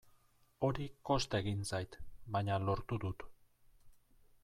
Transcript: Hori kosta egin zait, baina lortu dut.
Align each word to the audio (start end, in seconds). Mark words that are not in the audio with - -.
Hori 0.67 0.87
kosta 1.09 1.41
egin 1.45 1.61
zait, 1.73 1.99
baina 2.37 2.61
lortu 2.65 3.03
dut. 3.07 3.31